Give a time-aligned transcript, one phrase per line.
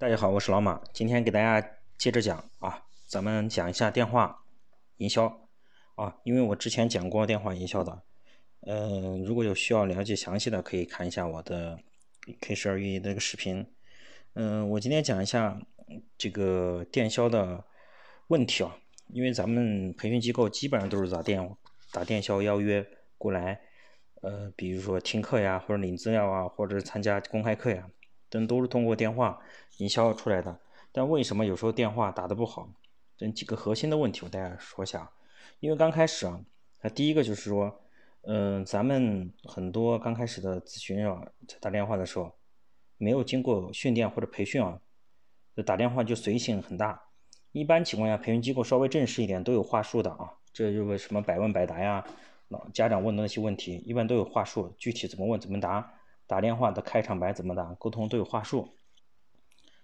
[0.00, 4.44] 大家好，我是老马，今天给大家接着讲啊，咱们讲一下电话
[4.98, 5.48] 营销
[5.96, 8.00] 啊，因为我之前讲过电话营销的，
[8.60, 11.80] 呃，如果有需要了解详细的，可以看一下我的
[12.40, 13.66] K 十二运营的这个视频。
[14.34, 15.60] 嗯，我今天讲一下
[16.16, 17.64] 这个电销的
[18.28, 18.76] 问题啊，
[19.08, 21.56] 因为咱们培训机构基本上都是打电
[21.90, 22.86] 打电销邀约
[23.18, 23.62] 过来，
[24.22, 27.90] 呃，比如说听课呀，或者领资料啊，或者参加公开课呀。
[28.30, 29.40] 等都是通过电话
[29.78, 30.60] 营销出来的，
[30.92, 32.68] 但为什么有时候电话打得不好？
[33.16, 35.10] 这几个核心的问题，我大家说一下。
[35.60, 36.40] 因为刚开始啊，
[36.82, 37.80] 那第一个就是说，
[38.22, 42.32] 嗯，咱们很多刚开始的咨询啊，在打电话的时候，
[42.96, 44.80] 没有经过训练或者培训啊，
[45.56, 47.02] 就打电话就随性很大。
[47.50, 52.04] 一般情况下，培训机构稍微正式一点都有话术的啊，这就是什么百问百答呀，
[52.48, 55.97] 老家长问的那些问题，一般都有话术，具体怎么问怎么答。
[56.28, 57.74] 打电话的开场白怎么打？
[57.74, 58.68] 沟通都有话术，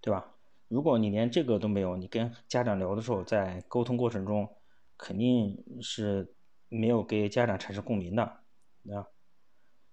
[0.00, 0.34] 对吧？
[0.68, 4.48] 如果你连这个都没有，你跟家长聊的时候，在沟通过程中
[4.96, 6.34] 肯定是
[6.68, 9.04] 没有给家长产生共鸣的，啊，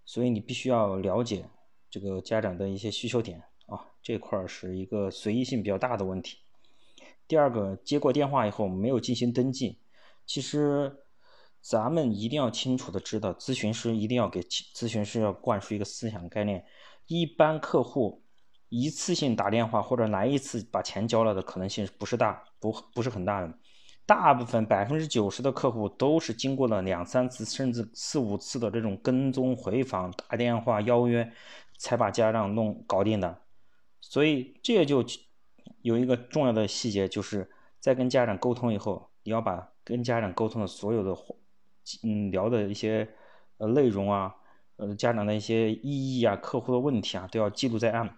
[0.06, 1.46] 所以你必须要了解
[1.90, 6.38] 这个家长的一些需求点啊，这块儿是一个随意性比较大的问题。
[7.28, 9.80] 第二个，接过电话以后没有进行登记，
[10.26, 11.02] 其实。
[11.68, 16.64] 咱们一定要清楚的知道，咨询师一定要给咨询师要灌输一个思想概念：
[17.08, 18.24] 一般客户
[18.70, 23.52] 一次性打电话或者来一次把钱交了的可能性不是大，不不是很大的。
[24.06, 31.34] 大部分百分之九十的客户都是经过了两三次甚至四五次的这种跟踪回访、打电话邀约，
[31.80, 33.42] 才把家长弄搞定的。
[34.00, 35.04] 所以这就
[35.82, 37.50] 有一个重要的细节，就是
[37.80, 41.18] 在跟家长沟通以后，你要把跟家长沟通的所有的。
[42.04, 43.08] 嗯，聊的一些
[43.58, 44.34] 呃内容啊，
[44.78, 48.10] 呃家长的一些异议啊，客户的问题啊，都要记录在案。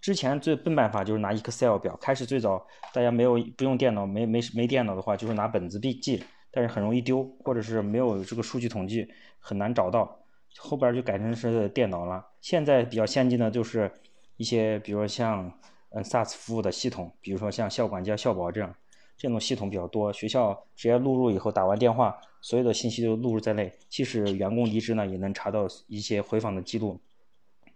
[0.00, 9.08] 之前最笨办法就是拿 Excel 表，开始最早大家没有不用电脑，没没没电脑的话，就是拿本子笔记，但是很容易丢，或者是没有这个数据统计，
[9.38, 10.20] 很难找到。
[10.58, 12.24] 后边就改成是电脑了。
[12.40, 13.90] 现在比较先进的就是
[14.36, 15.52] 一些，比如说像
[15.90, 18.74] 嗯 SaaS 服务的系统，比如说像校管家、校保这样。
[19.16, 23.72] 这种系统比较多，学校直接录入以后，打完电话，所有的信息都录入在内。
[23.88, 27.00] 即使员工离职呢，也能查到一些回访的记录，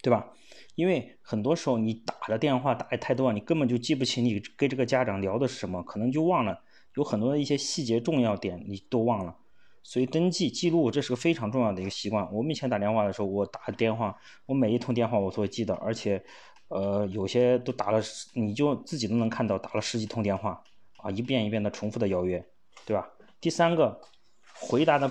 [0.02, 0.28] 对吧？
[0.74, 6.62] 因为很多时候你打的电话打的太多，你根本就记不清你跟这个家长聊的是什么，可能就忘了，
[6.96, 9.36] 有很多的一些细节重要点你都忘了。
[9.82, 12.30] 所以登记记录这是个非常重要的一个习惯。
[12.32, 14.14] 我们以前打电话的时候，我打电话，
[14.46, 16.22] 我每一通电话我都会记得，而且，
[16.68, 18.00] 呃，有些都打了，
[18.34, 20.62] 你就自己都能看到打了十几通电话。
[21.03, 22.44] 啊，一遍一遍的重复的邀约，
[22.84, 23.09] 对吧？
[23.41, 24.00] 第三个，
[24.55, 25.11] 回答的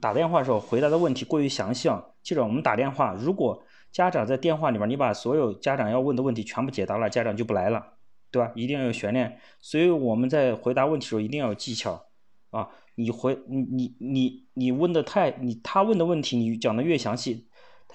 [0.00, 2.04] 打电话的时候回答的问题过于详细啊。
[2.22, 7.94] 记着，我们打电话，如果家长在电话里面，你把所有家长要问的问题全部解答了，家长就不来了，
[8.30, 8.50] 对吧？
[8.54, 9.38] 一定要有悬念。
[9.60, 12.06] 所以我们在回答问题的时候一定要有技巧
[12.50, 12.68] 啊。
[12.96, 17.45] 你回你你你你问的太你他问的问题你讲的越详细，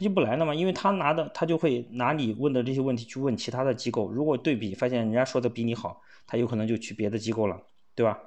[0.02, 6.02] 他就不来了嘛，因为他拿的他就会拿你问的这些问题去问其他的机构，如果对比发现人家说的比你好。
[6.28, 7.62] 他有可能就去别的机构了，
[7.94, 8.18] 对吧？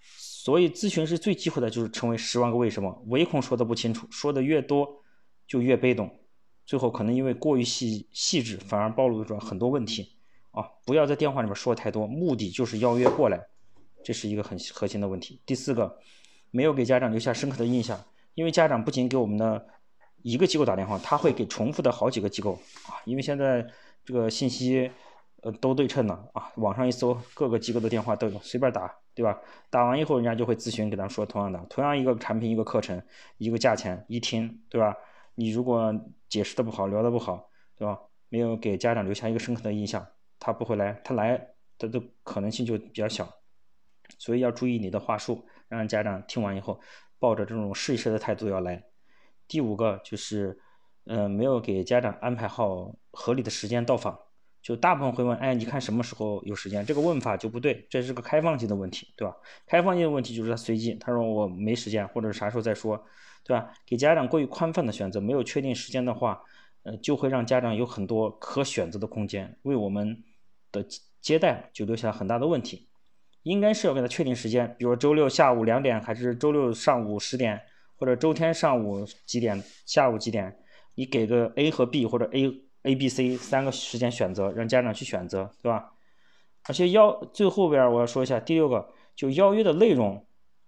[0.00, 5.02] 所以咨询师最忌讳的就是成为十万个为什么，唯恐说的不清楚，说的越多
[5.46, 6.10] 就越被动，
[6.66, 10.16] 最后可能因为过于细细致，反而暴露出了很多问题
[10.50, 10.68] 啊！
[10.84, 13.40] 不要在电话里面说太多，目的就是邀约过来，
[14.04, 15.40] 这是一个很核心的问题。
[15.46, 15.98] 第四个，
[16.50, 17.98] 没有给家长留下深刻的印象，
[18.34, 19.66] 因为家长不仅给我们的
[20.22, 22.54] 一个机构打电话，他会给重复的好几个机构
[22.88, 23.66] 啊，因为现在
[24.04, 24.90] 这个信息。
[25.44, 29.36] 呃，都对称了啊，网上一搜，各个机构的电话都有，随便打，对吧？
[29.70, 33.02] 打完以后，人家就会咨询，给咱说同样的，同样一个产品，一个课程，
[33.38, 34.96] 一个价钱，一听，对吧？
[35.34, 35.92] 你如果
[36.28, 37.98] 解释的不好，聊的不好，对吧？
[38.28, 40.06] 没有给家长留下一个深刻的印象，
[40.38, 43.28] 他不会来，他来，他的可能性就比较小，
[44.18, 46.80] 所以要注意你的话术，让家长听完以后，
[47.18, 48.80] 抱着这种试一试的态度要来。
[49.52, 50.58] 第五个就是，
[51.04, 54.18] 嗯，没有给家长安排好合理的时间到访。
[54.62, 56.86] 就大部分会问，哎，你看什么时候有时间？
[56.86, 59.36] 这个问法就不对，这是个开放性的问题，对吧？
[59.66, 62.96] 开放性的问题就是他随机，他说我没时间，或者啥时候再说，
[63.44, 63.74] 对吧？
[63.84, 66.40] 给家长过于宽泛的选择，没有确定时间的话，
[66.84, 70.24] 呃，就会让家长有很多可选择的空间，为我们
[70.70, 70.82] 的
[71.20, 72.88] 接待就留下很大的问题。
[73.42, 77.60] 应该是要给他确定时间，比如周六下午两点，还是周六上午十点，
[78.02, 80.56] 或者周天上午几点，下午几点，
[80.96, 82.52] 你给个 A 和 B 或者 A。
[82.82, 85.92] A、B、C 三个时间选择，让家长去选择，对吧？
[86.64, 90.26] 而且邀最后边我要说一下第六个，就邀约的内容，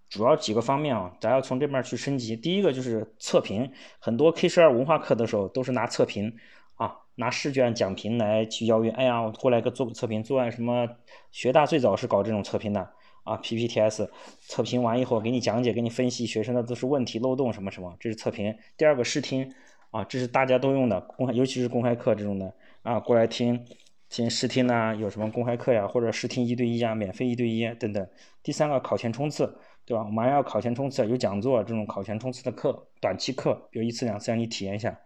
[0.09, 2.37] 主要几个方面啊，咱要从这边去升级。
[2.37, 6.33] 第一个就是测评，很多 K 十二文化课的时候都是拿测评
[6.77, 10.89] 啊，拿试卷讲评来去邀约，哎呀，我过来个做个测评，做完什么？
[11.33, 12.89] 学大最早是搞这种测评的
[13.25, 14.09] 啊，PPTS
[14.41, 18.57] 测评完以后给你讲解，给你分析学生的都是问题漏洞什么什么，这是测评。
[18.77, 19.53] 第二个试听
[19.91, 23.67] 啊，这是大家都用的公，尤其是公开课这种的啊，过来听
[24.09, 28.07] 听试听呐，有什么公开课呀，或者试听一对一啊，免费一对一等等。
[28.43, 30.05] 第三个考前冲刺，对吧？
[30.05, 35.01] 我们还要考前冲刺，有讲座这种考前冲刺的课，短期课，比如一次两次让你体验一下。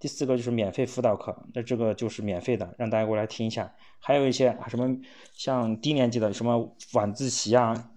[0.00, 3.72] 第四个就是免费辅导课，那这个就是免费的，让大家过来听一下。
[3.98, 4.96] 还有一些啊什么
[5.34, 7.92] 像低年级的什么晚自习啊，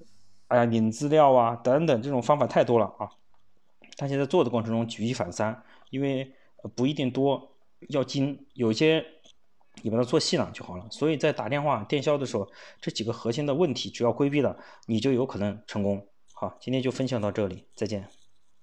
[0.49, 3.09] 哎呀领资料啊等等，这种方法太多了啊。
[3.95, 6.33] 但现在做的过程中举一反三，因为
[6.75, 7.55] 不一定多，
[7.87, 9.05] 要精，有些
[9.81, 10.85] 你把它做细了就好了。
[10.91, 12.51] 所以在打电话电销的时候，
[12.81, 14.57] 这几个核心的问题只要规避了，
[14.87, 16.05] 你就有可能成功。
[16.33, 18.22] 好，今天就分享到这里，再见。